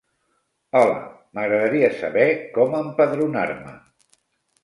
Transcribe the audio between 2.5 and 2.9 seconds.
com